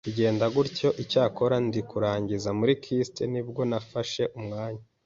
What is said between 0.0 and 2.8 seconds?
bigenda gutyo, icyakora ndi kurangiza muri